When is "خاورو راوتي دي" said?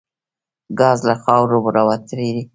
1.23-2.41